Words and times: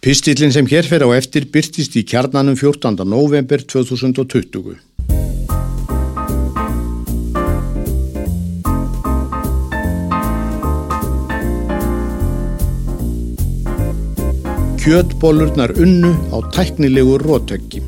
Pistillin 0.00 0.48
sem 0.48 0.64
hér 0.64 0.86
fer 0.88 1.02
á 1.04 1.12
eftir 1.12 1.44
byrtist 1.52 1.92
í 1.92 2.00
kjarnanum 2.08 2.54
14. 2.56 3.02
november 3.04 3.60
2020. 3.60 4.78
Kjötbólurnar 14.80 15.76
unnu 15.76 16.16
á 16.32 16.48
tæknilegu 16.48 17.20
rótöggi. 17.20 17.84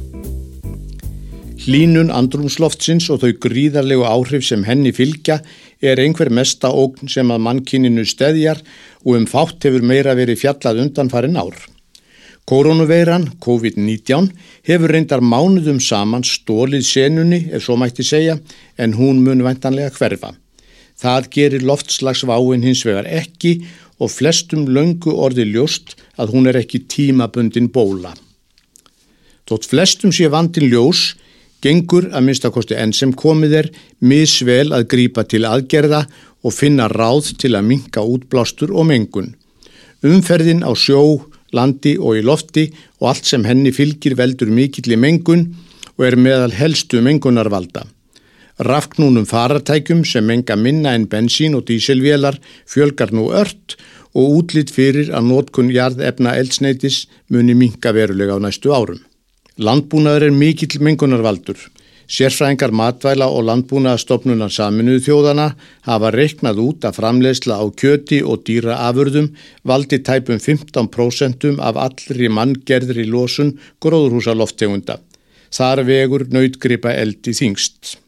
Hlínun 1.64 2.12
andrumsloftsins 2.12 3.08
og 3.08 3.24
þau 3.24 3.32
gríðarlegu 3.40 4.04
áhrif 4.04 4.44
sem 4.44 4.68
henni 4.68 4.92
fylgja 4.92 5.40
er 5.80 5.96
einhver 5.96 6.28
mesta 6.28 6.76
ógn 6.76 7.08
sem 7.08 7.32
að 7.32 7.46
mannkininu 7.48 8.04
steðjar 8.04 8.60
og 9.00 9.14
um 9.16 9.24
fátt 9.24 9.64
hefur 9.64 9.80
meira 9.80 10.12
verið 10.12 10.44
fjallað 10.44 10.90
undan 10.90 11.08
farin 11.08 11.40
ár. 11.40 11.56
Koronaveiran, 12.48 13.28
COVID-19, 13.38 14.32
hefur 14.66 14.90
reyndar 14.90 15.22
mánuðum 15.22 15.78
saman 15.80 16.24
stólið 16.26 16.82
senunni, 16.88 17.44
ef 17.54 17.62
svo 17.62 17.76
mætti 17.78 18.02
segja, 18.02 18.38
en 18.78 18.96
hún 18.98 19.22
mun 19.22 19.44
vantanlega 19.46 19.94
hverfa. 19.94 20.32
Það 20.98 21.28
gerir 21.34 21.64
loftslagsváin 21.66 22.66
hins 22.66 22.82
vegar 22.86 23.06
ekki 23.06 23.60
og 24.02 24.10
flestum 24.10 24.66
löngu 24.66 25.14
orði 25.14 25.46
ljóst 25.52 25.94
að 26.18 26.34
hún 26.34 26.50
er 26.50 26.58
ekki 26.58 26.82
tímabundin 26.90 27.70
bóla. 27.72 28.12
Þótt 29.46 29.68
flestum 29.70 30.12
sé 30.14 30.28
vandin 30.30 30.66
ljós, 30.70 31.12
gengur 31.62 32.08
að 32.10 32.26
minnstakosti 32.26 32.74
enn 32.74 32.94
sem 32.96 33.14
komið 33.14 33.54
er 33.60 33.68
misvel 34.02 34.74
að 34.74 34.88
grípa 34.90 35.22
til 35.30 35.44
aðgerða 35.46 36.04
og 36.42 36.54
finna 36.54 36.88
ráð 36.90 37.36
til 37.38 37.54
að 37.54 37.68
minka 37.70 38.02
útblástur 38.02 38.74
og 38.74 38.88
mengun. 38.90 39.34
Umferðin 40.02 40.66
á 40.66 40.74
sjó, 40.74 41.22
landi 41.56 41.96
og 41.98 42.18
í 42.18 42.24
lofti 42.26 42.68
og 43.00 43.12
allt 43.12 43.28
sem 43.28 43.44
henni 43.48 43.72
fylgir 43.74 44.16
veldur 44.18 44.50
mikill 44.52 44.94
í 44.94 45.00
mengun 45.00 45.48
og 45.98 46.06
er 46.08 46.16
meðal 46.16 46.54
helstu 46.56 47.02
mengunarvalda. 47.04 47.84
Rafknúnum 48.62 49.24
farartækjum 49.26 50.04
sem 50.04 50.26
menga 50.28 50.56
minna 50.56 50.92
en 50.94 51.08
bensín 51.08 51.56
og 51.56 51.64
díselvélar 51.68 52.36
fjölgar 52.68 53.12
nú 53.12 53.30
ört 53.32 53.76
og 54.12 54.36
útlitt 54.38 54.70
fyrir 54.70 55.08
að 55.16 55.28
nótkun 55.30 55.72
jarðefna 55.72 56.36
eldsneitis 56.36 57.06
muni 57.32 57.56
minka 57.56 57.94
verulega 57.96 58.36
á 58.36 58.40
næstu 58.44 58.74
árum. 58.76 59.00
Landbúnaður 59.56 60.28
er 60.28 60.36
mikill 60.36 60.80
mengunarvaldur. 60.80 61.56
Sérfræðingar 62.10 62.72
matvæla 62.74 63.28
og 63.30 63.46
landbúnaðastofnunar 63.48 64.52
saminuðu 64.52 65.04
þjóðana 65.06 65.46
hafa 65.86 66.10
reiknað 66.14 66.60
út 66.64 66.86
að 66.88 66.98
framlegsla 66.98 67.58
á 67.62 67.64
kjöti 67.70 68.20
og 68.22 68.42
dýra 68.48 68.78
afurðum 68.88 69.30
valdi 69.64 70.02
tæpum 70.02 70.40
15% 70.42 71.48
af 71.62 71.80
allri 71.86 72.28
manngerðri 72.28 73.06
lósun 73.06 73.56
gróðurhúsa 73.80 74.34
lofttegunda. 74.36 74.98
Þar 75.52 75.84
vegur 75.84 76.26
nautgripa 76.32 76.94
eldi 76.96 77.34
þingst. 77.36 77.98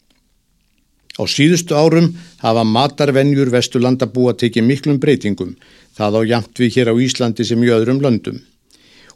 Á 1.15 1.22
síðustu 1.31 1.77
árum 1.78 2.11
hafa 2.42 2.65
matarvenjur 2.67 3.53
Vesturlanda 3.55 4.09
búa 4.11 4.34
tekið 4.34 4.67
miklum 4.67 4.98
breytingum. 4.98 5.55
Það 5.95 6.19
á 6.19 6.20
jamt 6.33 6.59
við 6.59 6.81
hér 6.81 6.91
á 6.91 6.95
Íslandi 6.98 7.47
sem 7.47 7.62
í 7.62 7.70
öðrum 7.70 8.03
löndum. 8.03 8.41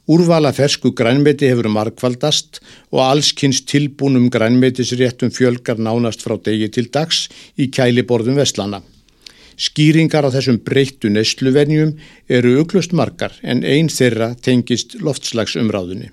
Úrvala 0.08 0.54
fersku 0.56 0.94
grænmeti 0.96 1.50
hefur 1.50 1.66
markvaldast 1.68 2.62
og 2.94 3.02
allskynns 3.04 3.58
tilbúnum 3.68 4.30
grænmetisréttum 4.32 5.28
fjölgar 5.28 5.76
nánast 5.76 6.24
frá 6.24 6.38
degi 6.40 6.70
til 6.72 6.88
dags 6.88 7.26
í 7.60 7.66
kæliborðum 7.68 8.40
Vestlana. 8.40 8.80
Skýringar 9.60 10.24
á 10.24 10.32
þessum 10.32 10.62
breyttu 10.64 11.10
neysluvenjum 11.12 11.92
eru 12.24 12.54
uglust 12.62 12.96
margar 12.96 13.36
en 13.42 13.60
einn 13.60 13.92
þeirra 13.92 14.30
tengist 14.40 14.96
loftslagsumráðunni. 15.02 16.08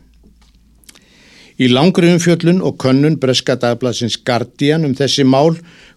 Í 1.56 1.70
langri 1.72 2.10
umfjöllun 2.12 2.58
og 2.68 2.76
könnun 2.84 3.14
breska 3.16 3.54
dagbladsins 3.56 4.18
Guardian 4.28 4.84
um 4.84 4.96
þessi 4.98 5.24
mál 5.24 5.54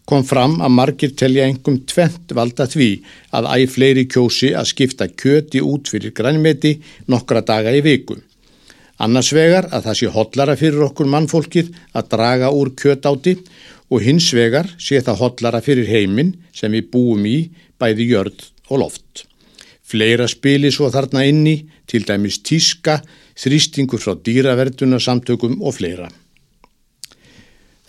kom 0.07 0.23
fram 0.25 0.61
að 0.63 0.75
margir 0.77 1.15
telja 1.19 1.49
engum 1.51 1.81
tvent 1.91 2.31
valda 2.39 2.69
því 2.71 2.91
að 3.35 3.49
æg 3.57 3.73
fleiri 3.73 4.05
kjósi 4.07 4.53
að 4.55 4.69
skipta 4.71 5.09
kjöti 5.11 5.59
út 5.59 5.91
fyrir 5.91 6.15
grænmeti 6.15 6.77
nokkra 7.11 7.43
daga 7.43 7.75
í 7.75 7.83
viku. 7.83 8.21
Annars 9.03 9.33
vegar 9.35 9.67
að 9.75 9.89
það 9.89 9.99
sé 9.99 10.13
hotlara 10.15 10.57
fyrir 10.59 10.85
okkur 10.87 11.11
mannfólkið 11.11 11.75
að 11.99 12.09
draga 12.15 12.53
úr 12.55 12.71
kjötáti 12.79 13.35
og 13.91 14.05
hins 14.07 14.31
vegar 14.39 14.71
sé 14.79 15.03
það 15.03 15.21
hotlara 15.25 15.63
fyrir 15.65 15.91
heiminn 15.91 16.37
sem 16.55 16.71
við 16.71 16.87
búum 16.93 17.27
í 17.27 17.39
bæði 17.83 18.09
jörð 18.13 18.47
og 18.71 18.85
loft. 18.85 19.27
Fleira 19.83 20.27
spili 20.29 20.71
svo 20.71 20.91
þarna 20.93 21.23
inni, 21.27 21.63
til 21.89 22.05
dæmis 22.09 22.41
tíska, 22.45 23.01
þrýstingur 23.39 24.03
frá 24.03 24.15
dýraverðuna 24.17 25.01
samtökum 25.03 25.61
og 25.63 25.79
fleira. 25.79 26.09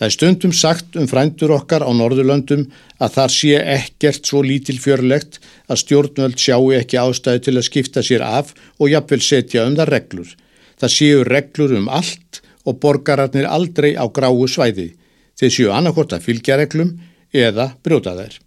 Það 0.00 0.06
er 0.06 0.14
stundum 0.14 0.52
sagt 0.56 0.94
um 0.96 1.08
frændur 1.10 1.52
okkar 1.52 1.82
á 1.84 1.92
Norðurlöndum 1.92 2.62
að 3.04 3.16
þar 3.18 3.32
sé 3.34 3.58
ekkert 3.60 4.24
svo 4.24 4.40
lítil 4.40 4.78
fjörlegt 4.80 5.36
að 5.68 5.82
stjórnvöld 5.82 6.40
sjáu 6.40 6.70
ekki 6.72 6.96
ástæði 6.96 7.42
til 7.44 7.54
að 7.58 7.66
skipta 7.68 8.04
sér 8.06 8.24
af 8.24 8.54
og 8.80 8.88
jafnvel 8.88 9.20
setja 9.20 9.66
um 9.68 9.76
það 9.76 9.92
reglur. 9.92 10.32
Það 10.80 10.94
séu 10.96 11.20
reglur 11.28 11.76
um 11.76 11.92
allt 11.92 12.40
og 12.64 12.80
borgararnir 12.80 13.44
aldrei 13.44 13.92
á 13.92 14.08
gráu 14.08 14.48
svæði. 14.48 14.94
Þeir 15.36 15.52
séu 15.52 15.72
annarkort 15.76 16.16
að 16.16 16.24
fylgja 16.30 16.56
reglum 16.56 16.96
eða 17.36 17.74
brjóta 17.84 18.16
þær. 18.16 18.40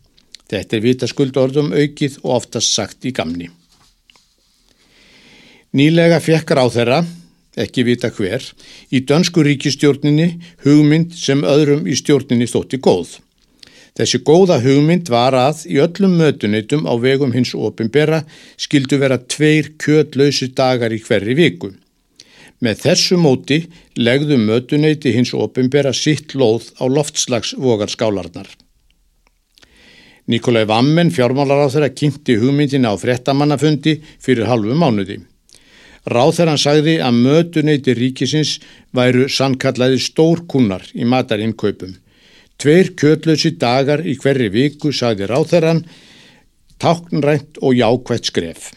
Þetta 0.49 0.79
er 0.79 0.87
vita 0.89 1.09
skuldordum 1.09 1.69
aukið 1.69 2.17
og 2.23 2.39
oftast 2.41 2.73
sagt 2.73 3.05
í 3.05 3.13
gamni. 3.13 3.53
Nýlega 5.73 6.19
fekkar 6.21 6.59
á 6.61 6.69
þeirra 6.69 6.99
ekki 7.57 7.83
vita 7.87 8.11
hver, 8.13 8.43
í 8.93 9.03
dönsku 9.09 9.41
ríkistjórninni 9.45 10.27
hugmynd 10.65 11.15
sem 11.17 11.41
öðrum 11.41 11.87
í 11.89 11.95
stjórninni 11.97 12.45
stótti 12.49 12.77
góð. 12.77 13.15
Þessi 13.97 14.19
góða 14.25 14.59
hugmynd 14.61 15.09
var 15.13 15.33
að 15.37 15.63
í 15.69 15.79
öllum 15.81 16.13
mötuneytum 16.17 16.85
á 16.89 16.93
vegum 17.01 17.33
hins 17.33 17.55
ofinbera 17.57 18.23
skildu 18.57 18.97
vera 19.01 19.17
tveir 19.17 19.73
kjötlausi 19.81 20.51
dagar 20.53 20.93
í 20.93 21.01
hverri 21.01 21.37
viku. 21.37 21.73
Með 22.61 22.85
þessu 22.85 23.17
móti 23.17 23.63
legðu 23.97 24.37
mötuneyti 24.45 25.13
hins 25.13 25.33
ofinbera 25.33 25.93
sitt 25.93 26.37
lóð 26.37 26.69
á 26.77 26.85
loftslagsvogarskálarnar. 26.85 28.47
Nikolai 30.29 30.63
Vammen, 30.69 31.09
fjármálar 31.11 31.65
á 31.65 31.67
þeirra, 31.67 31.93
kynnti 31.97 32.37
hugmyndina 32.39 32.93
á 32.93 32.95
frettamannafundi 32.95 33.99
fyrir 34.21 34.47
halvu 34.47 34.77
mánuði. 34.77 35.23
Ráþæran 36.03 36.59
sagði 36.59 36.97
að 36.99 37.19
mötuneyti 37.23 37.93
ríkisins 37.95 38.57
væru 38.91 39.29
sannkallaði 39.31 40.01
stórkunnar 40.03 40.83
í 40.93 41.07
matarinnkaupum. 41.07 41.93
Tveir 42.59 42.91
kjötlösi 42.99 43.53
dagar 43.59 44.03
í 44.03 44.17
hverri 44.19 44.49
viku 44.51 44.91
sagði 44.91 45.29
ráþæran, 45.31 45.83
táknrænt 46.79 47.59
og 47.63 47.75
jákvægt 47.79 48.31
skref. 48.31 48.71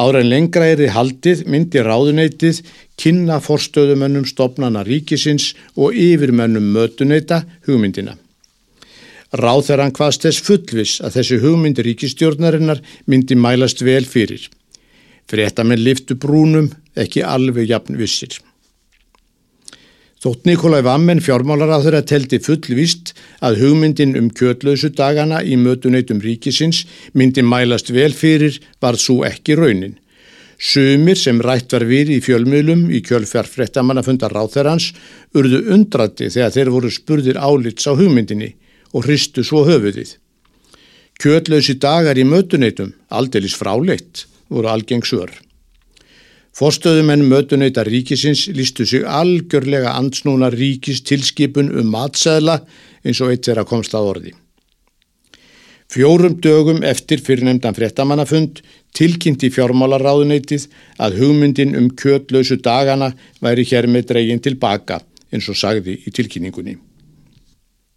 Ára 0.00 0.22
en 0.22 0.30
lengra 0.32 0.64
er 0.64 0.80
þið 0.80 0.94
haldið 0.94 1.42
myndi 1.52 1.82
ráðuneytið 1.84 2.62
kynna 2.96 3.36
forstöðumönnum 3.44 4.24
stopnana 4.24 4.80
ríkisins 4.86 5.50
og 5.76 5.92
yfirmönnum 5.92 6.70
mötuneyta 6.72 7.42
hugmyndina. 7.68 8.16
Ráþæran 9.36 9.92
hvaðst 9.92 10.24
þess 10.24 10.46
fullvis 10.46 10.94
að 11.04 11.18
þessi 11.18 11.40
hugmyndi 11.44 11.84
ríkistjórnarinnar 11.84 12.80
myndi 13.06 13.36
mælast 13.36 13.84
vel 13.84 14.08
fyrir. 14.08 14.48
Fréttamenn 15.30 15.78
liftu 15.78 16.16
brúnum 16.18 16.70
ekki 16.98 17.22
alveg 17.22 17.68
jafn 17.70 17.98
vissir. 18.00 18.32
Þótt 20.20 20.44
Nikolai 20.44 20.82
Vammen 20.84 21.22
fjármálaráður 21.24 21.94
að 21.96 22.08
teldi 22.10 22.38
fullvist 22.44 23.14
að 23.46 23.62
hugmyndin 23.62 24.18
um 24.20 24.26
kjötlausu 24.36 24.90
dagana 24.92 25.38
í 25.40 25.54
mötuneytum 25.56 26.18
ríkisins 26.20 26.82
myndi 27.16 27.44
mælast 27.46 27.88
vel 27.94 28.12
fyrir 28.12 28.58
var 28.84 28.98
svo 29.00 29.22
ekki 29.24 29.56
raunin. 29.56 29.94
Sumir 30.60 31.16
sem 31.16 31.40
rætt 31.40 31.72
var 31.72 31.86
við 31.88 32.10
í 32.12 32.18
fjölmiðlum 32.20 32.90
í 32.92 33.00
kjölfjárfréttamannafundar 33.06 34.34
ráþerans 34.36 34.90
urðu 35.32 35.62
undrati 35.72 36.28
þegar 36.28 36.52
þeir 36.56 36.72
voru 36.74 36.90
spurðir 36.92 37.40
álits 37.40 37.88
á 37.88 37.96
hugmyndinni 37.96 38.50
og 38.92 39.06
hristu 39.06 39.46
svo 39.46 39.62
höfuðið. 39.64 40.18
Kjötlausi 41.20 41.78
dagar 41.80 42.20
í 42.20 42.26
mötuneytum, 42.28 42.92
aldeilis 43.08 43.56
fráleitt 43.56 44.26
voru 44.50 44.68
algeng 44.68 45.06
svör. 45.06 45.30
Forstöðumenn 46.56 47.28
mötunöyta 47.30 47.84
ríkisins 47.86 48.48
lístu 48.50 48.84
sig 48.86 49.04
algjörlega 49.06 49.94
ansnúna 49.94 50.50
ríkis 50.50 51.04
tilskipun 51.06 51.70
um 51.78 51.92
matsæðla 51.94 52.58
eins 53.04 53.20
og 53.22 53.30
eitt 53.30 53.48
er 53.48 53.62
að 53.62 53.70
komst 53.70 53.94
að 53.94 54.08
orði. 54.12 54.32
Fjórum 55.90 56.36
dögum 56.42 56.84
eftir 56.86 57.22
fyrirnemdan 57.26 57.74
fréttamannafund 57.74 58.60
tilkynnti 58.94 59.50
fjármálaráðuneytið 59.54 60.66
að 61.02 61.16
hugmyndin 61.18 61.74
um 61.78 61.88
kjötlausu 61.98 62.60
dagana 62.62 63.12
væri 63.42 63.64
hér 63.66 63.88
með 63.90 64.10
dregin 64.12 64.42
tilbaka 64.42 65.00
eins 65.30 65.48
og 65.50 65.58
sagði 65.58 65.96
í 66.06 66.12
tilkynningunni. 66.14 66.76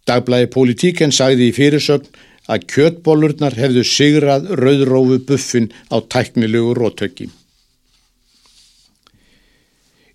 Dagblæði 0.06 0.50
Politíken 0.54 1.14
sagði 1.14 1.50
í 1.50 1.54
fyrirsögn 1.56 2.10
að 2.50 2.66
kjötbólurnar 2.72 3.56
hefðu 3.56 3.84
sigrað 3.88 4.50
rauðrófu 4.60 5.20
buffin 5.28 5.70
á 5.88 5.96
tæknilegu 6.02 6.74
rótöki. 6.76 7.30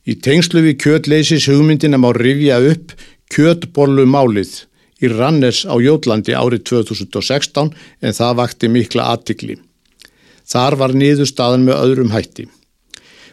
Í 0.09 0.15
tengslu 0.25 0.63
við 0.65 0.79
kjötleysis 0.83 1.49
hugmyndina 1.49 1.99
má 2.01 2.09
rifja 2.15 2.57
upp 2.71 2.93
kjötbollu 3.33 4.05
málið 4.09 4.63
í 5.03 5.09
Rannes 5.11 5.65
á 5.69 5.75
Jótlandi 5.79 6.35
árið 6.35 6.63
2016 6.71 7.73
en 8.01 8.15
það 8.15 8.39
vakti 8.39 8.69
mikla 8.71 9.09
aðtikli. 9.13 9.59
Þar 10.49 10.79
var 10.81 10.95
niður 10.97 11.29
staðan 11.29 11.67
með 11.67 11.83
öðrum 11.83 12.15
hætti. 12.15 12.47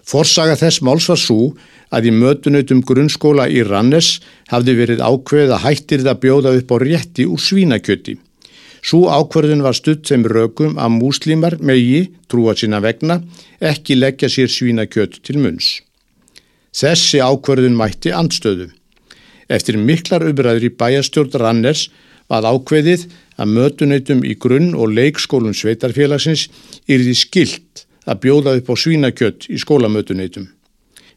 Forsaga 0.07 0.55
þess 0.61 0.85
máls 0.87 1.09
var 1.11 1.19
svo 1.19 1.55
að 1.95 2.11
í 2.11 2.13
mötunautum 2.15 2.83
grunnskóla 2.87 3.49
í 3.51 3.65
Rannes 3.67 4.19
hafði 4.53 4.77
verið 4.83 5.03
ákveð 5.03 5.55
að 5.57 5.65
hættir 5.65 6.05
það 6.07 6.21
bjóða 6.23 6.55
upp 6.61 6.75
á 6.75 6.77
rétti 6.83 7.27
úr 7.27 7.43
svínakjöti. 7.43 8.19
Svo 8.87 9.09
ákverðin 9.11 9.65
var 9.67 9.75
stutt 9.75 10.07
sem 10.07 10.23
rökum 10.23 10.77
að 10.79 10.93
múslimar 11.01 11.57
megi, 11.59 12.05
trúa 12.31 12.55
sína 12.55 12.79
vegna, 12.85 13.19
ekki 13.59 13.97
leggja 13.99 14.31
sér 14.31 14.53
svínakjött 14.53 15.19
til 15.27 15.41
munns. 15.43 15.81
Þessi 16.77 17.19
ákverðin 17.25 17.75
mætti 17.75 18.13
andstöðu. 18.15 18.69
Eftir 19.51 19.79
miklar 19.79 20.27
uppræður 20.29 20.69
í 20.69 20.75
bæjastjórn 20.79 21.35
Ranners 21.43 21.89
var 22.31 22.47
ákveðið 22.47 23.09
að 23.43 23.55
mötuneytum 23.59 24.23
í 24.27 24.37
grunn 24.39 24.75
og 24.75 24.95
leikskólum 24.95 25.55
sveitarfélagsins 25.55 26.47
yrði 26.87 27.15
skilt 27.19 27.87
að 28.07 28.23
bjóða 28.23 28.59
upp 28.61 28.71
á 28.71 28.75
svínakjött 28.79 29.51
í 29.51 30.56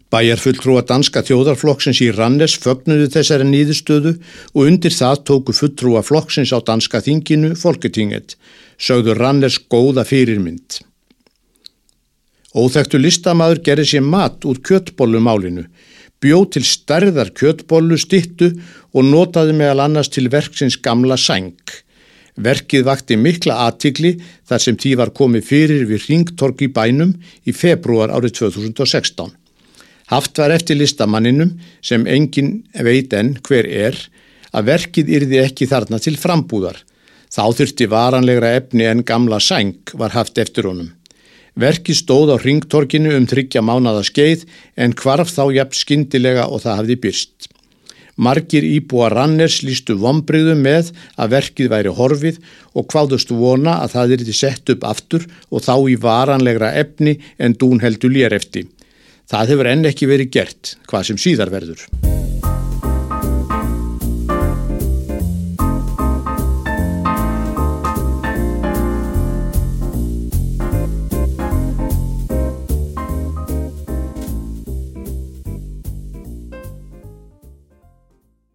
skólamötuneytum. 0.09 0.17
Bæjarfulltrúa 0.49 0.81
danska 0.87 1.21
þjóðarflokksins 1.21 2.01
í 2.01 2.11
Rannes 2.11 2.57
fögnuðu 2.57 3.09
þessari 3.13 3.45
nýðustöðu 3.45 4.19
og 4.55 4.65
undir 4.65 4.91
það 4.91 5.23
tóku 5.23 5.53
fulltrúa 5.53 6.01
flokksins 6.01 6.51
á 6.51 6.57
danska 6.65 6.99
þinginu 7.01 7.55
Folketinget, 7.55 8.35
sögðu 8.77 9.13
Rannes 9.13 9.59
góða 9.69 10.03
fyrirmynd. 10.03 10.81
Óþægtu 12.55 12.97
listamæður 12.97 13.61
gerði 13.61 13.85
sér 13.85 14.01
mat 14.01 14.45
úr 14.45 14.57
kjöttbollumálinu, 14.65 15.67
bjóð 16.19 16.49
til 16.55 16.65
stærðar 16.65 17.29
kjöttbollu 17.29 17.97
stittu 17.97 18.55
og 18.93 19.05
notaði 19.05 19.53
meðal 19.53 19.85
annars 19.85 20.09
til 20.09 20.27
verksins 20.29 20.79
gamla 20.81 21.17
sæng. 21.17 21.53
Verkið 22.39 22.87
vakti 22.87 23.17
mikla 23.19 23.67
aðtikli 23.67 24.15
þar 24.47 24.63
sem 24.63 24.75
tí 24.75 24.95
var 24.97 25.11
komið 25.13 25.45
fyrir 25.45 25.85
við 25.85 26.09
Ringtorg 26.09 26.63
í 26.65 26.71
bænum 26.73 27.13
í 27.45 27.53
februar 27.53 28.09
árið 28.09 28.39
2016. 28.39 29.38
Haft 30.09 30.39
var 30.41 30.49
eftir 30.49 30.79
listamanninum 30.79 31.51
sem 31.85 32.07
engin 32.09 32.63
veit 32.73 33.13
enn 33.13 33.35
hver 33.45 33.67
er 33.69 33.97
að 34.49 34.71
verkið 34.71 35.11
yrði 35.19 35.41
ekki 35.43 35.67
þarna 35.69 35.99
til 36.01 36.15
frambúðar. 36.17 36.79
Þá 37.29 37.43
þurfti 37.59 37.85
varanlegra 37.91 38.55
efni 38.57 38.87
en 38.89 39.03
gamla 39.05 39.37
sæng 39.37 39.93
var 39.93 40.15
haft 40.15 40.41
eftir 40.41 40.65
honum. 40.65 40.89
Verkið 41.59 41.99
stóð 41.99 42.33
á 42.33 42.37
ringtorkinu 42.41 43.13
um 43.17 43.27
tryggja 43.29 43.61
mánada 43.61 44.01
skeið 44.07 44.47
en 44.81 44.95
hvarf 44.97 45.29
þá 45.35 45.43
jafn 45.59 45.77
skindilega 45.77 46.47
og 46.49 46.63
það 46.65 46.79
hafði 46.81 46.97
byrst. 47.05 47.49
Margir 48.19 48.65
íbúa 48.65 49.11
ranners 49.13 49.61
lístu 49.63 49.95
vombriðu 50.01 50.57
með 50.57 50.89
að 51.21 51.35
verkið 51.35 51.69
væri 51.71 51.93
horfið 51.99 52.41
og 52.73 52.89
hvaðust 52.91 53.29
vona 53.31 53.77
að 53.83 53.93
það 53.93 54.15
yrði 54.17 54.35
sett 54.35 54.73
upp 54.73 54.83
aftur 54.89 55.29
og 55.53 55.63
þá 55.63 55.75
í 55.85 55.95
varanlegra 56.01 56.73
efni 56.81 57.15
en 57.37 57.55
dún 57.61 57.79
heldur 57.85 58.11
lér 58.17 58.35
eftir. 58.35 58.65
Það 59.29 59.51
hefur 59.53 59.67
enn 59.69 59.85
ekki 59.85 60.07
verið 60.09 60.31
gert, 60.33 60.71
hvað 60.89 61.03
sem 61.11 61.17
síðar 61.21 61.51
verður. 61.53 61.83